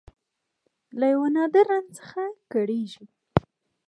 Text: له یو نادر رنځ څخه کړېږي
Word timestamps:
له 0.99 1.05
یو 1.13 1.21
نادر 1.35 1.65
رنځ 1.71 1.89
څخه 1.97 2.21
کړېږي 2.51 3.05